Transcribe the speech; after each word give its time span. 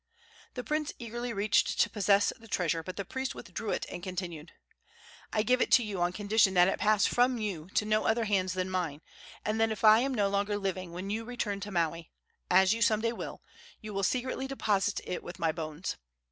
The 0.55 0.63
prince 0.63 0.91
eagerly 0.97 1.31
reached 1.31 1.79
to 1.79 1.87
possess 1.87 2.33
the 2.35 2.47
treasure, 2.47 2.81
but 2.81 2.95
the 2.95 3.05
priest 3.05 3.35
withdrew 3.35 3.69
it 3.69 3.85
and 3.87 4.01
continued: 4.01 4.51
"I 5.31 5.43
give 5.43 5.61
it 5.61 5.69
to 5.73 5.83
you 5.83 6.01
on 6.01 6.11
condition 6.11 6.55
that 6.55 6.67
it 6.67 6.79
pass 6.79 7.05
from 7.05 7.37
you 7.37 7.69
to 7.75 7.85
no 7.85 8.05
other 8.05 8.23
hands 8.25 8.53
than 8.53 8.67
mine, 8.71 9.01
and 9.45 9.61
that 9.61 9.71
if 9.71 9.83
I 9.83 9.99
am 9.99 10.11
no 10.15 10.27
longer 10.27 10.57
living 10.57 10.91
when 10.91 11.11
you 11.11 11.23
return 11.23 11.59
to 11.59 11.71
Maui 11.71 12.09
as 12.49 12.73
you 12.73 12.81
some 12.81 13.01
day 13.01 13.13
will 13.13 13.43
you 13.79 13.93
will 13.93 14.01
secretly 14.01 14.47
deposit 14.47 15.01
it 15.05 15.21
with 15.21 15.37
my 15.37 15.51
bones. 15.51 15.97